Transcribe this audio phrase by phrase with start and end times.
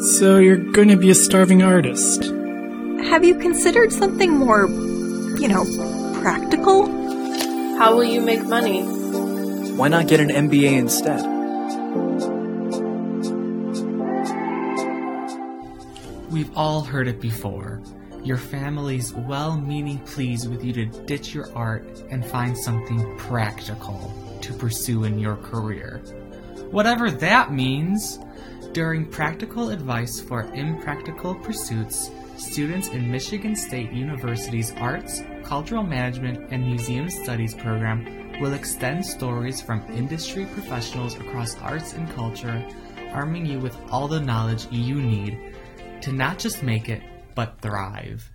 [0.00, 2.22] So you're going to be a starving artist.
[2.22, 4.68] Have you considered something more,
[5.40, 5.64] you know,
[6.20, 6.86] practical?
[7.78, 8.82] How will you make money?
[8.82, 11.20] Why not get an MBA instead?
[16.30, 17.82] We've all heard it before.
[18.22, 24.38] Your family's well meaning pleas with you to ditch your art and find something practical
[24.42, 25.98] to pursue in your career.
[26.70, 28.20] Whatever that means!
[28.78, 36.64] During Practical Advice for Impractical Pursuits, students in Michigan State University's Arts, Cultural Management, and
[36.64, 42.64] Museum Studies program will extend stories from industry professionals across arts and culture,
[43.10, 45.56] arming you with all the knowledge you need
[46.02, 47.02] to not just make it,
[47.34, 48.30] but thrive.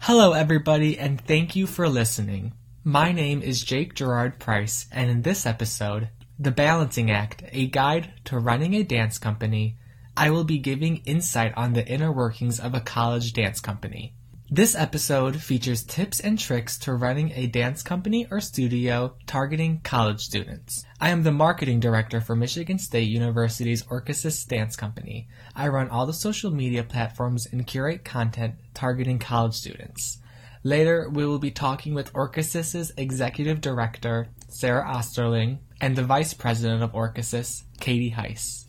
[0.00, 2.52] Hello, everybody, and thank you for listening.
[2.84, 6.10] My name is Jake Gerard Price, and in this episode,
[6.42, 9.76] The Balancing Act A Guide to Running a Dance Company,
[10.16, 14.14] I will be giving insight on the inner workings of a college dance company.
[14.50, 20.22] This episode features tips and tricks to running a dance company or studio targeting college
[20.22, 20.82] students.
[20.98, 25.28] I am the marketing director for Michigan State University's Orchesis Dance Company.
[25.54, 30.20] I run all the social media platforms and curate content targeting college students.
[30.64, 36.82] Later, we will be talking with Orchesis's executive director, Sarah Osterling, and the vice president
[36.82, 38.66] of Orchesis, Katie Hiese.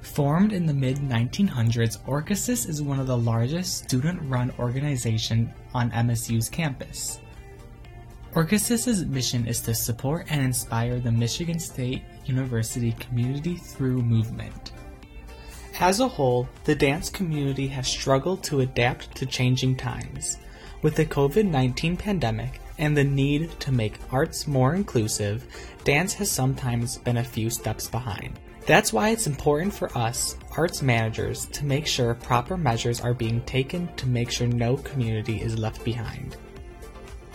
[0.00, 5.90] Formed in the mid 1900s, Orchesis is one of the largest student run organizations on
[5.92, 7.20] MSU's campus.
[8.34, 14.72] Orchesis's mission is to support and inspire the Michigan State University community through movement.
[15.78, 20.38] As a whole, the dance community has struggled to adapt to changing times.
[20.80, 25.46] With the COVID 19 pandemic and the need to make arts more inclusive,
[25.84, 28.40] dance has sometimes been a few steps behind.
[28.66, 33.40] That's why it's important for us, arts managers, to make sure proper measures are being
[33.42, 36.36] taken to make sure no community is left behind.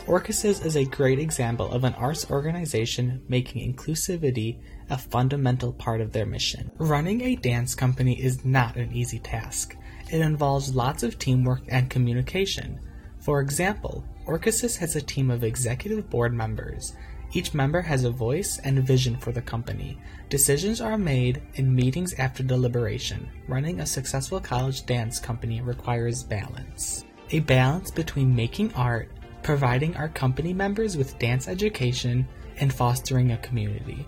[0.06, 4.58] Orchesis is a great example of an arts organization making inclusivity
[4.90, 6.72] a fundamental part of their mission.
[6.78, 9.78] Running a dance company is not an easy task.
[10.12, 12.82] It involves lots of teamwork and communication.
[13.20, 16.94] For example, Orchesis has a team of executive board members.
[17.32, 19.98] Each member has a voice and vision for the company.
[20.30, 23.30] Decisions are made in meetings after deliberation.
[23.48, 27.06] Running a successful college dance company requires balance.
[27.32, 29.10] A balance between making art,
[29.44, 32.28] providing our company members with dance education,
[32.60, 34.06] and fostering a community.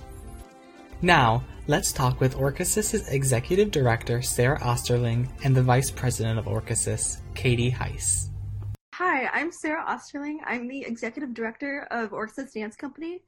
[1.01, 7.19] Now, let's talk with Orchesis's executive director, Sarah Osterling, and the vice president of Orchesis,
[7.35, 8.28] Katie Hiese.
[8.99, 10.39] Hi, I'm Sarah Osterling.
[10.45, 13.23] I'm the executive director of Orchesis Dance Company.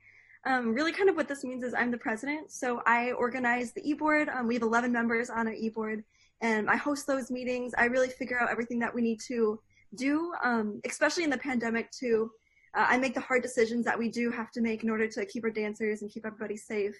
[0.46, 3.90] Um, really, kind of what this means is I'm the president, so I organize the
[3.90, 4.28] e-board.
[4.28, 6.04] Um, we have 11 members on our e-board,
[6.42, 7.74] and I host those meetings.
[7.78, 9.62] I really figure out everything that we need to
[9.96, 11.90] do, um, especially in the pandemic.
[11.92, 12.30] Too,
[12.76, 15.26] uh, I make the hard decisions that we do have to make in order to
[15.26, 16.98] keep our dancers and keep everybody safe,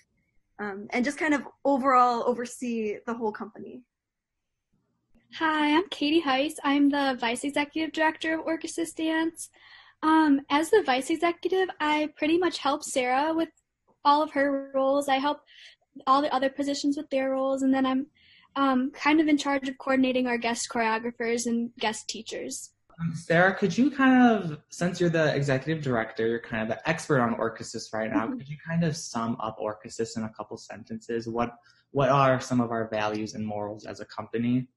[0.60, 3.84] um, and just kind of overall oversee the whole company.
[5.36, 6.56] Hi, I'm Katie Hiese.
[6.62, 9.50] I'm the Vice Executive Director of Orchesis Dance.
[10.04, 13.48] Um, as the Vice Executive, I pretty much help Sarah with
[14.04, 15.08] all of her roles.
[15.08, 15.40] I help
[16.06, 18.08] all the other positions with their roles, and then I'm
[18.58, 22.72] um, kind of in charge of coordinating our guest choreographers and guest teachers.
[23.00, 26.90] Um, Sarah, could you kind of, since you're the executive director, you're kind of the
[26.90, 28.38] expert on Orchesis right now, mm-hmm.
[28.38, 31.30] could you kind of sum up Orchesis in a couple sentences?
[31.30, 31.56] What
[31.92, 34.68] what are some of our values and morals as a company?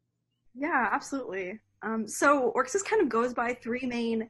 [0.54, 1.58] Yeah, absolutely.
[1.82, 4.22] Um, so Orchesis kind of goes by three main,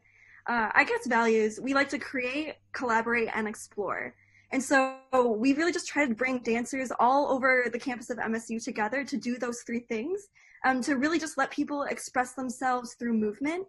[0.48, 1.60] uh, I guess, values.
[1.62, 4.14] We like to create, collaborate, and explore.
[4.50, 4.98] And so
[5.36, 9.16] we really just try to bring dancers all over the campus of MSU together to
[9.16, 10.28] do those three things,
[10.64, 13.66] um, to really just let people express themselves through movement.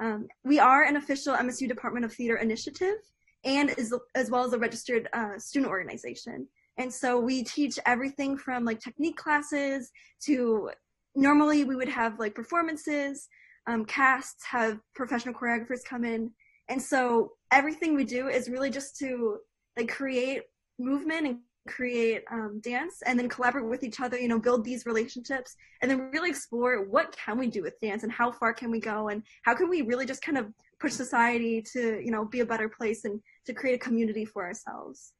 [0.00, 2.96] Um, we are an official MSU Department of Theater initiative
[3.44, 6.48] and as, as well as a registered uh, student organization.
[6.78, 9.92] And so we teach everything from like technique classes
[10.24, 10.70] to
[11.14, 13.28] normally we would have like performances,
[13.66, 16.30] um, casts, have professional choreographers come in.
[16.68, 19.38] And so everything we do is really just to
[19.76, 20.42] like create
[20.78, 24.84] movement and create um, dance and then collaborate with each other you know build these
[24.84, 28.70] relationships and then really explore what can we do with dance and how far can
[28.70, 30.46] we go and how can we really just kind of
[30.78, 34.44] push society to you know be a better place and to create a community for
[34.44, 35.12] ourselves.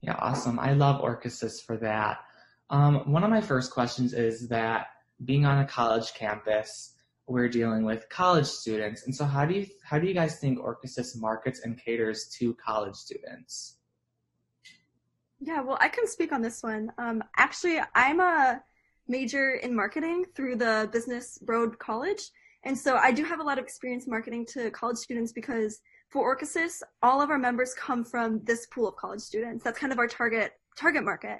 [0.00, 0.58] Yeah awesome.
[0.58, 2.20] I love orchesis for that.
[2.70, 4.86] Um, one of my first questions is that
[5.24, 6.94] being on a college campus,
[7.26, 9.04] we're dealing with college students.
[9.04, 12.54] And so how do you how do you guys think Orchesis markets and caters to
[12.54, 13.78] college students?
[15.40, 16.92] Yeah, well, I can speak on this one.
[16.98, 18.62] Um, actually, I'm a
[19.08, 22.30] major in marketing through the Business Broad College.
[22.64, 26.36] And so I do have a lot of experience marketing to college students because for
[26.36, 29.62] Orchesis, all of our members come from this pool of college students.
[29.62, 31.38] That's kind of our target target market.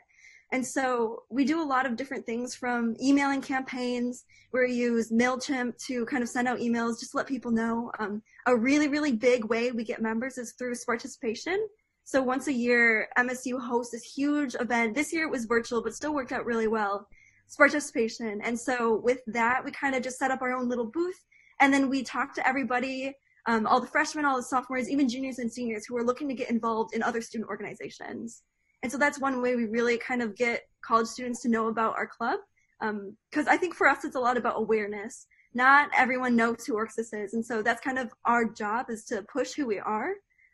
[0.52, 5.10] And so we do a lot of different things from emailing campaigns where we use
[5.10, 7.90] MailChimp to kind of send out emails just let people know.
[7.98, 11.56] Um, a really, really big way we get members is through Sparticipation.
[12.04, 14.94] So once a year, MSU hosts this huge event.
[14.94, 17.08] This year it was virtual, but still worked out really well.
[17.44, 18.40] It's Sparticipation.
[18.44, 21.20] And so with that, we kind of just set up our own little booth
[21.60, 23.14] and then we talk to everybody,
[23.46, 26.34] um, all the freshmen, all the sophomores, even juniors and seniors who are looking to
[26.34, 28.42] get involved in other student organizations.
[28.82, 31.96] And so that's one way we really kind of get college students to know about
[31.96, 32.40] our club.
[32.80, 35.26] Because um, I think for us, it's a lot about awareness.
[35.54, 37.34] Not everyone knows who Orchesis is.
[37.34, 40.12] And so that's kind of our job is to push who we are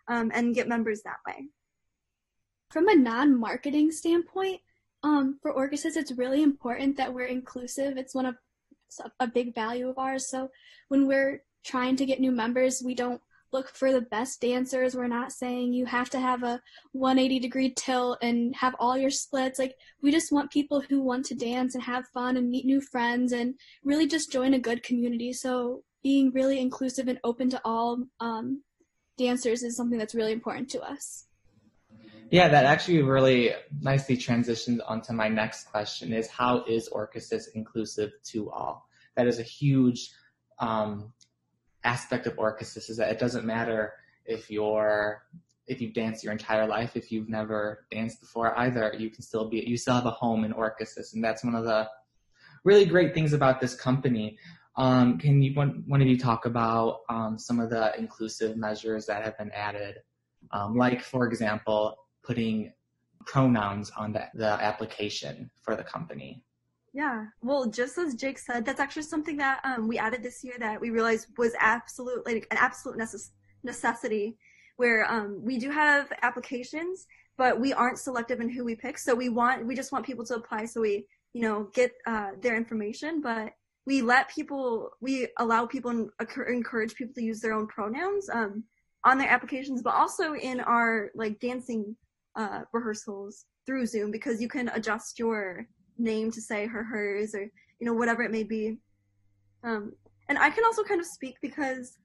[0.08, 1.48] um, and get members that way.
[2.70, 4.60] From a non-marketing standpoint,
[5.02, 7.98] um, for Orchesis, it's really important that we're inclusive.
[7.98, 8.36] It's one of
[9.18, 10.28] a big value of ours.
[10.28, 10.50] So
[10.88, 13.20] when we're trying to get new members, we don't
[13.52, 14.94] look for the best dancers.
[14.94, 16.60] We're not saying you have to have a
[16.92, 19.58] 180 degree tilt and have all your splits.
[19.58, 22.80] Like, we just want people who want to dance and have fun and meet new
[22.80, 23.54] friends and
[23.84, 25.32] really just join a good community.
[25.32, 28.62] So, being really inclusive and open to all um,
[29.16, 31.26] dancers is something that's really important to us.
[32.30, 33.52] Yeah, that actually really
[33.82, 38.88] nicely transitions onto my next question is how is Orchesis inclusive to all?
[39.16, 40.10] That is a huge
[40.58, 41.12] um,
[41.84, 43.92] aspect of Orchesis is that it doesn't matter
[44.24, 45.22] if you're
[45.68, 49.48] if you've danced your entire life, if you've never danced before either, you can still
[49.48, 51.88] be you still have a home in Orchesis, and that's one of the
[52.64, 54.38] really great things about this company.
[54.76, 59.06] Um, can you one, one of you talk about um, some of the inclusive measures
[59.06, 59.98] that have been added,
[60.50, 62.72] um, like for example, putting
[63.26, 66.42] pronouns on the, the application for the company?
[66.92, 67.26] Yeah.
[67.40, 70.80] Well, just as Jake said, that's actually something that um, we added this year that
[70.80, 73.30] we realized was absolutely like, an absolute necess-
[73.62, 74.36] necessity.
[74.76, 77.06] Where um, we do have applications,
[77.36, 78.98] but we aren't selective in who we pick.
[78.98, 82.30] So we want we just want people to apply, so we you know get uh,
[82.40, 83.52] their information, but
[83.86, 86.10] we let people we allow people and
[86.48, 88.64] encourage people to use their own pronouns um,
[89.04, 91.94] on their applications, but also in our like dancing
[92.34, 95.66] uh, rehearsals through Zoom because you can adjust your
[95.98, 98.78] name to say her, hers, or you know whatever it may be.
[99.64, 99.92] Um,
[100.28, 101.98] and I can also kind of speak because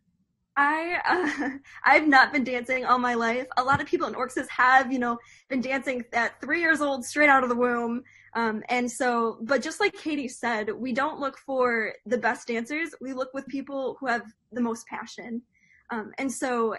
[0.58, 1.50] I uh,
[1.86, 3.46] I've not been dancing all my life.
[3.58, 5.18] A lot of people in Orchesis have you know
[5.50, 8.04] been dancing at three years old, straight out of the womb.
[8.34, 12.94] Um, and so, but just like Katie said, we don't look for the best dancers.
[13.02, 15.42] We look with people who have the most passion.
[15.90, 16.76] Um, and so,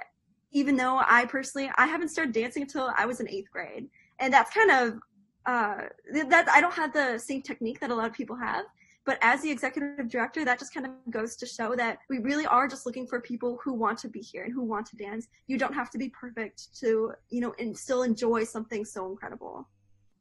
[0.52, 3.88] even though I personally I haven't started dancing until I was in eighth grade,
[4.19, 4.99] and that's kind of
[5.48, 5.88] uh,
[6.28, 8.66] that I don't have the same technique that a lot of people have.
[9.06, 12.44] But as the executive director, that just kind of goes to show that we really
[12.44, 15.26] are just looking for people who want to be here and who want to dance.
[15.46, 19.66] You don't have to be perfect to, you know, and still enjoy something so incredible.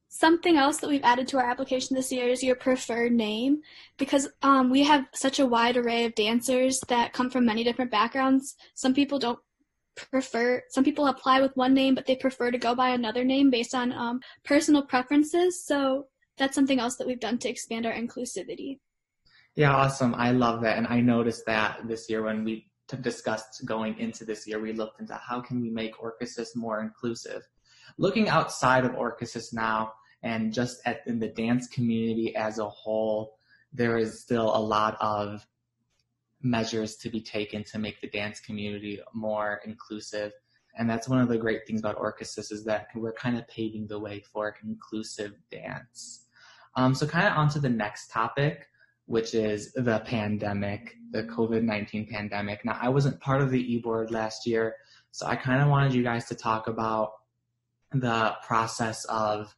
[0.08, 3.62] Something else that we've added to our application this year is your preferred name
[3.98, 7.92] because um, we have such a wide array of dancers that come from many different
[7.92, 8.56] backgrounds.
[8.74, 9.40] Some people don't
[9.98, 13.50] prefer some people apply with one name but they prefer to go by another name
[13.50, 15.66] based on um, personal preferences.
[15.66, 16.08] So
[16.38, 18.80] that's something else that we've done to expand our inclusivity.
[19.56, 20.14] Yeah awesome.
[20.16, 20.78] I love that.
[20.78, 24.74] And i noticed that this year when we t- discussed going into this year we
[24.74, 27.42] looked into how can we make orchesis more inclusive.
[27.98, 33.38] Looking outside of orchesis now and just at in the dance community as a whole
[33.74, 35.46] there is still a lot of
[36.42, 40.32] measures to be taken to make the dance community more inclusive.
[40.78, 43.88] And that's one of the great things about Orchesis is that we're kind of paving
[43.88, 46.26] the way for inclusive dance.
[46.76, 48.68] Um, so kind of onto the next topic,
[49.06, 52.64] which is the pandemic, the COVID-19 pandemic.
[52.64, 54.76] Now I wasn't part of the e-board last year,
[55.12, 57.14] so I kind of wanted you guys to talk about
[57.92, 59.56] the process of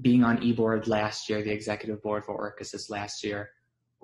[0.00, 3.50] being on e-board last year, the executive board for Orchesis last year,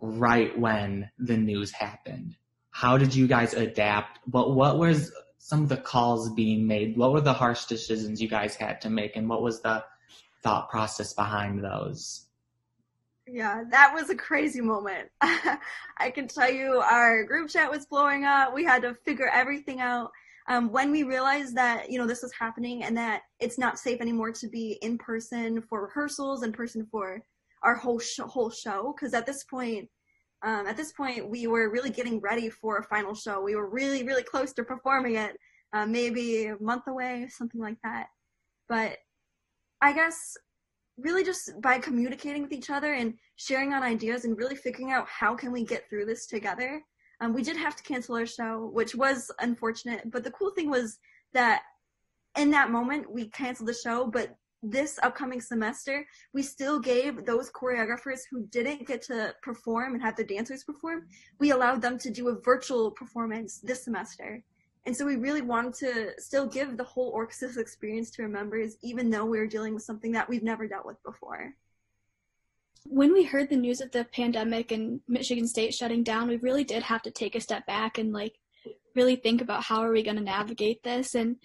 [0.03, 2.37] right when the news happened.
[2.71, 4.19] How did you guys adapt?
[4.27, 6.97] What what was some of the calls being made?
[6.97, 9.85] What were the harsh decisions you guys had to make, and what was the
[10.43, 12.27] thought process behind those?
[13.29, 15.09] Yeah, that was a crazy moment.
[15.21, 18.53] I can tell you, our group chat was blowing up.
[18.53, 20.11] We had to figure everything out.
[20.49, 24.01] Um, when we realized that you know this was happening and that it's not safe
[24.01, 27.23] anymore to be in person for rehearsals, in person for
[27.62, 29.88] our whole show, whole show because at this point
[30.45, 33.71] um, at this point we were really getting ready for a final show we were
[33.71, 35.37] really really close to performing it
[35.73, 38.07] uh, maybe a month away something like that
[38.69, 38.99] but
[39.81, 40.37] i guess
[40.99, 45.09] really just by communicating with each other and sharing on ideas and really figuring out
[45.09, 46.83] how can we get through this together.
[47.21, 50.11] Um, we did have to cancel our show, which was unfortunate.
[50.11, 50.99] But the cool thing was
[51.33, 51.62] that
[52.37, 57.50] in that moment we canceled the show, but this upcoming semester, we still gave those
[57.50, 61.07] choreographers who didn't get to perform and have their dancers perform,
[61.40, 64.42] we allowed them to do a virtual performance this semester.
[64.87, 68.76] And so we really wanted to still give the whole Orchesis experience to our members,
[68.83, 71.54] even though we were dealing with something that we've never dealt with before.
[72.87, 76.64] When we heard the news of the pandemic and Michigan State shutting down, we really
[76.64, 78.35] did have to take a step back and like
[78.97, 81.14] really think about how are we going to navigate this.
[81.14, 81.37] And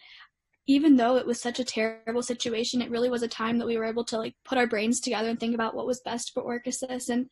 [0.67, 3.77] even though it was such a terrible situation, it really was a time that we
[3.77, 6.43] were able to like put our brains together and think about what was best for
[6.43, 7.09] Orchesis.
[7.09, 7.29] And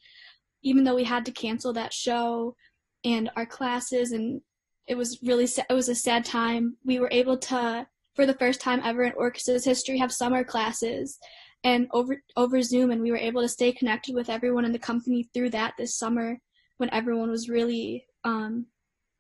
[0.63, 2.55] even though we had to cancel that show
[3.03, 4.41] and our classes and
[4.87, 6.77] it was really it was a sad time.
[6.85, 11.17] We were able to, for the first time ever in Orchesis history, have summer classes
[11.63, 14.79] and over over Zoom, and we were able to stay connected with everyone in the
[14.79, 16.37] company through that this summer
[16.77, 18.67] when everyone was really um,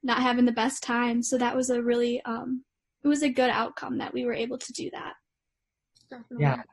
[0.03, 1.23] not having the best time.
[1.23, 2.63] So that was a really um,
[3.05, 5.13] it was a good outcome that we were able to do that.
[6.09, 6.37] Definitely.
[6.39, 6.63] Yeah,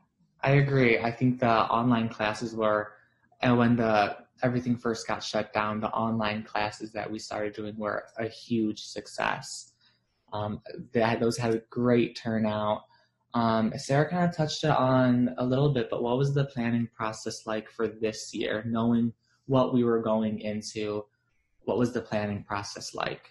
[0.42, 0.98] I agree.
[0.98, 2.94] I think the online classes were,
[3.42, 7.76] and when the everything first got shut down, the online classes that we started doing
[7.76, 9.74] were a huge success.
[10.32, 10.62] Um,
[10.94, 12.84] that those had a great turnout.
[13.34, 16.88] Um, Sarah kind of touched it on a little bit, but what was the planning
[16.96, 19.12] process like for this year, knowing
[19.46, 21.04] what we were going into?
[21.64, 23.28] What was the planning process like?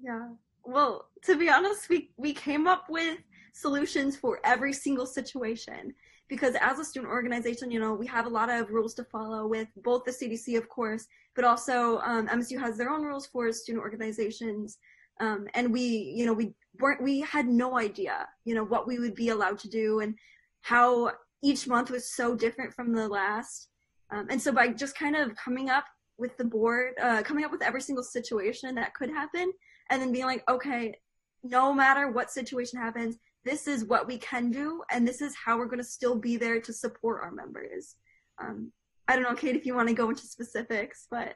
[0.00, 0.28] Yeah.
[0.64, 3.18] Well, to be honest, we we came up with
[3.52, 5.94] solutions for every single situation
[6.28, 9.46] because as a student organization, you know, we have a lot of rules to follow
[9.46, 11.06] with both the CDC, of course,
[11.36, 14.78] but also um, MSU has their own rules for student organizations.
[15.20, 18.98] Um, and we, you know, we weren't, we had no idea, you know, what we
[18.98, 20.14] would be allowed to do and
[20.62, 23.68] how each month was so different from the last.
[24.10, 25.84] Um, and so by just kind of coming up
[26.16, 29.52] with the board, uh, coming up with every single situation that could happen,
[29.90, 30.94] and then being like, okay,
[31.42, 35.58] no matter what situation happens, this is what we can do and this is how
[35.58, 37.96] we're going to still be there to support our members.
[38.38, 38.72] Um,
[39.08, 41.34] i don't know kate if you want to go into specifics but.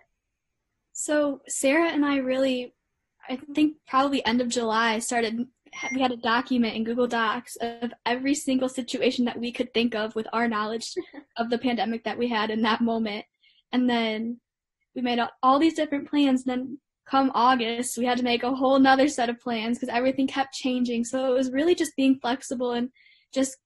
[0.93, 2.75] So sarah and i really
[3.29, 5.47] i think probably end of july started
[5.95, 9.95] we had a document in google docs of every single situation that we could think
[9.95, 10.95] of with our knowledge
[11.37, 13.27] of the pandemic that we had in that moment.
[13.71, 14.41] And then
[14.97, 16.79] we made all these different plans and then
[17.09, 20.55] come August, we had to make a whole nother set of plans because everything kept
[20.55, 21.05] changing.
[21.05, 22.91] So it was really just being flexible and
[23.33, 23.57] just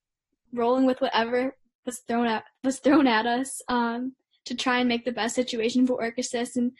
[0.52, 5.04] rolling with whatever was thrown at was thrown at us um, to try and make
[5.04, 6.72] the best situation for Orchesis and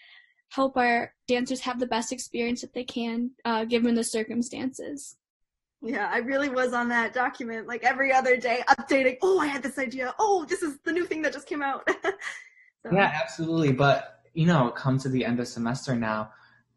[0.50, 5.16] help our dancers have the best experience that they can uh, given the circumstances.
[5.85, 9.16] Yeah, I really was on that document like every other day, updating.
[9.21, 10.14] Oh, I had this idea.
[10.21, 11.88] Oh, this is the new thing that just came out.
[12.04, 12.92] so.
[12.92, 13.73] Yeah, absolutely.
[13.73, 16.31] But you know, come to the end of semester now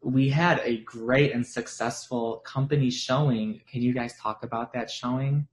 [0.06, 3.60] we had a great and successful company showing.
[3.68, 5.48] Can you guys talk about that showing?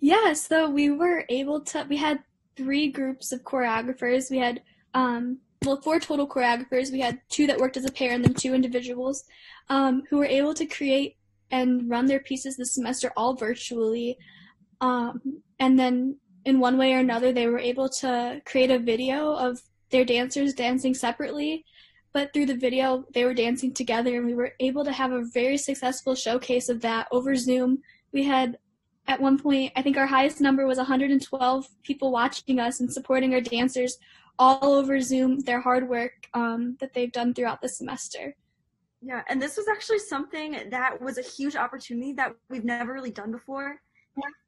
[0.00, 2.22] Yeah, so we were able to, we had
[2.56, 4.30] three groups of choreographers.
[4.30, 4.60] We had,
[4.92, 6.92] um, well, four total choreographers.
[6.92, 9.24] We had two that worked as a pair and then two individuals
[9.70, 11.16] um, who were able to create
[11.50, 14.18] and run their pieces this semester all virtually.
[14.82, 19.32] Um, and then in one way or another, they were able to create a video
[19.32, 21.64] of their dancers dancing separately
[22.16, 25.26] but through the video they were dancing together and we were able to have a
[25.34, 27.82] very successful showcase of that over zoom.
[28.10, 28.56] We had
[29.06, 33.34] at one point i think our highest number was 112 people watching us and supporting
[33.34, 33.98] our dancers
[34.38, 38.34] all over zoom their hard work um, that they've done throughout the semester.
[39.02, 43.12] Yeah and this was actually something that was a huge opportunity that we've never really
[43.12, 43.82] done before.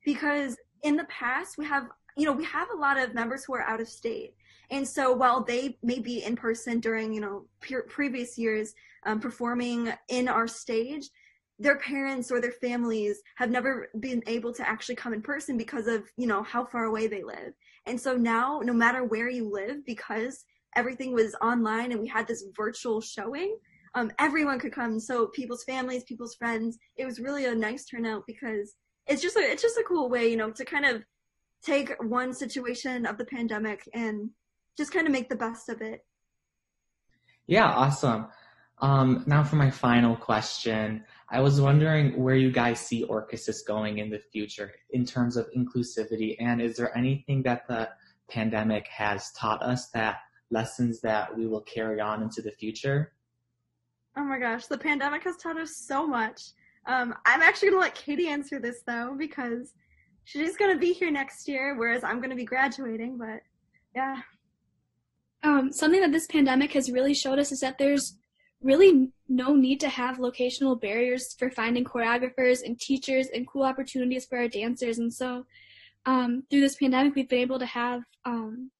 [0.07, 1.85] Because in the past we have
[2.17, 4.33] you know we have a lot of members who are out of state
[4.71, 8.75] and so while they may be in person during, you know, pre- previous years
[9.07, 11.09] um, performing in our stage,
[11.59, 15.87] their parents or their families have never been able to actually come in person because
[15.87, 17.53] of, you know, how far away they live.
[17.87, 20.45] And so now, no matter where you live, because
[20.77, 23.57] everything was online and we had this virtual showing,
[23.95, 25.01] um, everyone could come.
[25.01, 28.75] So people's families, people's friends, it was really a nice turnout because
[29.07, 31.03] it's just a, it's just a cool way, you know, to kind of
[31.65, 34.31] take one situation of the pandemic and
[34.79, 36.07] just kind of make the best of it.
[37.47, 38.29] Yeah, awesome.
[38.81, 43.99] Um, now for my final question, I was wondering where you guys see Orchesis going
[43.99, 47.89] in the future in terms of inclusivity, and is there anything that the
[48.31, 50.21] pandemic has taught us that
[50.51, 53.13] lessons that we will carry on into the future?
[54.17, 56.53] Oh my gosh, the pandemic has taught us so much.
[56.87, 59.75] Um, I'm actually gonna let Katie answer this though because
[60.25, 63.19] she's gonna be here next year, whereas I'm gonna be graduating.
[63.19, 63.41] But
[63.95, 64.23] yeah.
[65.43, 68.17] Um, something that this pandemic has really showed us is that there's
[68.61, 74.27] really no need to have locational barriers for finding choreographers and teachers and cool opportunities
[74.27, 74.99] for our dancers.
[74.99, 75.47] And so,
[76.07, 78.71] um, through this pandemic, we've been able to have um,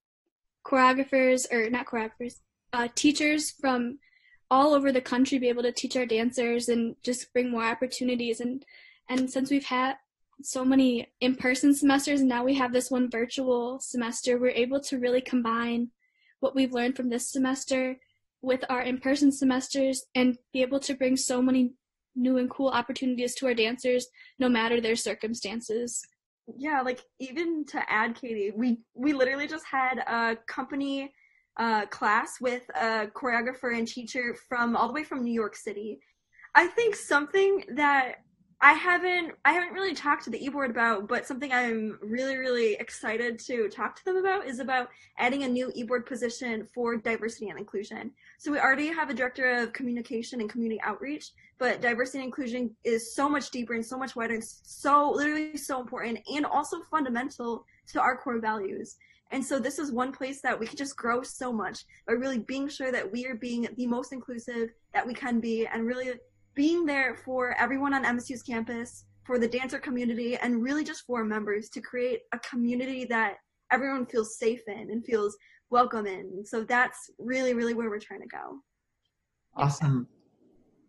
[0.65, 2.41] choreographers, or not choreographers,
[2.73, 3.99] uh, teachers from
[4.51, 8.41] all over the country be able to teach our dancers and just bring more opportunities.
[8.41, 8.65] And
[9.09, 9.97] and since we've had
[10.43, 14.99] so many in-person semesters and now we have this one virtual semester, we're able to
[14.99, 15.91] really combine
[16.41, 17.97] what we've learned from this semester
[18.43, 21.73] with our in-person semesters and be able to bring so many
[22.15, 24.07] new and cool opportunities to our dancers
[24.39, 26.01] no matter their circumstances.
[26.57, 31.13] Yeah like even to add katie we we literally just had a company
[31.59, 35.99] uh, class with a choreographer and teacher from all the way from new york city.
[36.55, 38.17] I think something that
[38.61, 42.75] I haven't I haven't really talked to the e-board about, but something I'm really really
[42.75, 47.51] excited to talk to them about is about adding a new e-board position for diversity
[47.51, 48.11] and inclusion.
[48.39, 52.75] So we already have a director of communication and community outreach, but diversity and inclusion
[52.83, 56.83] is so much deeper and so much wider and so literally so important and also
[56.91, 58.97] fundamental to our core values.
[59.31, 62.39] And so this is one place that we can just grow so much by really
[62.39, 66.13] being sure that we are being the most inclusive that we can be and really
[66.59, 71.25] being there for everyone on MSU's campus, for the dancer community, and really just for
[71.25, 73.35] members to create a community that
[73.71, 75.37] everyone feels safe in and feels
[75.71, 76.45] welcome in.
[76.45, 78.59] So that's really, really where we're trying to go.
[79.55, 80.09] Awesome.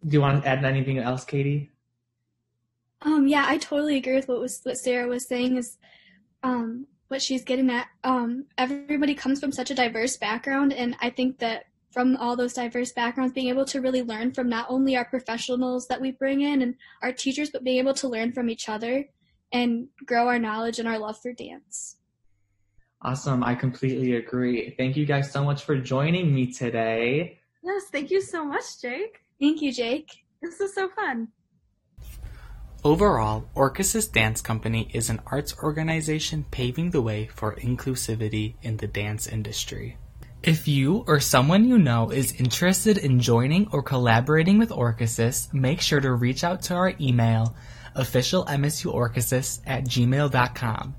[0.08, 1.70] Do you want to add anything else, Katie?
[3.04, 5.58] Um, yeah, I totally agree with what was what Sarah was saying.
[5.58, 5.78] Is
[6.42, 7.86] um, what she's getting at.
[8.04, 12.54] Um, everybody comes from such a diverse background, and I think that from all those
[12.54, 16.42] diverse backgrounds, being able to really learn from not only our professionals that we bring
[16.42, 19.06] in and our teachers, but being able to learn from each other
[19.52, 21.98] and grow our knowledge and our love for dance.
[23.02, 23.44] Awesome.
[23.44, 24.76] I completely agree.
[24.78, 27.40] Thank you guys so much for joining me today.
[27.64, 29.22] Yes, thank you so much, Jake.
[29.40, 30.24] Thank you, Jake.
[30.42, 31.30] This is so fun.
[32.84, 38.88] Overall, Orchesis Dance Company is an arts organization paving the way for inclusivity in the
[38.88, 39.98] dance industry.
[40.42, 45.82] If you or someone you know is interested in joining or collaborating with Orchesis, make
[45.82, 47.56] sure to reach out to our email,
[47.98, 50.96] officialmsuorchesis at gmail.com.